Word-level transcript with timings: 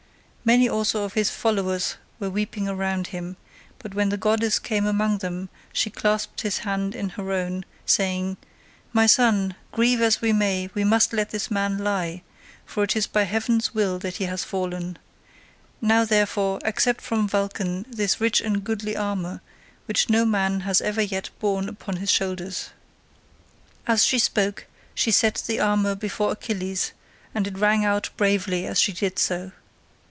Many 0.43 0.67
also 0.67 1.03
of 1.05 1.13
his 1.13 1.29
followers 1.29 1.97
were 2.19 2.31
weeping 2.31 2.65
round 2.65 3.05
him, 3.07 3.37
but 3.77 3.93
when 3.93 4.09
the 4.09 4.17
goddess 4.17 4.57
came 4.57 4.87
among 4.87 5.19
them 5.19 5.49
she 5.71 5.91
clasped 5.91 6.41
his 6.41 6.57
hand 6.57 6.95
in 6.95 7.09
her 7.09 7.31
own, 7.31 7.63
saying, 7.85 8.37
"My 8.91 9.05
son, 9.05 9.53
grieve 9.71 10.01
as 10.01 10.19
we 10.19 10.33
may 10.33 10.67
we 10.73 10.83
must 10.83 11.13
let 11.13 11.29
this 11.29 11.51
man 11.51 11.77
lie, 11.77 12.23
for 12.65 12.83
it 12.83 12.95
is 12.95 13.05
by 13.05 13.21
heaven's 13.23 13.75
will 13.75 13.99
that 13.99 14.15
he 14.15 14.23
has 14.25 14.43
fallen; 14.43 14.97
now, 15.79 16.03
therefore, 16.05 16.59
accept 16.65 17.01
from 17.01 17.29
Vulcan 17.29 17.85
this 17.87 18.19
rich 18.19 18.41
and 18.41 18.63
goodly 18.63 18.97
armour, 18.97 19.41
which 19.85 20.09
no 20.09 20.25
man 20.25 20.61
has 20.61 20.81
ever 20.81 21.03
yet 21.03 21.29
borne 21.39 21.69
upon 21.69 21.97
his 21.97 22.09
shoulders." 22.11 22.71
As 23.85 24.03
she 24.03 24.17
spoke 24.19 24.65
she 24.95 25.11
set 25.11 25.43
the 25.45 25.59
armour 25.59 25.93
before 25.93 26.31
Achilles, 26.31 26.93
and 27.35 27.45
it 27.45 27.59
rang 27.59 27.85
out 27.85 28.09
bravely 28.17 28.65
as 28.65 28.81
she 28.81 28.91
did 28.91 29.19
so. 29.19 29.51